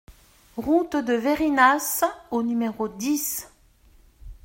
Route 0.57 0.95
de 0.95 1.13
Veyrinas 1.13 2.03
au 2.31 2.41
numéro 2.41 2.87
dix 2.87 3.47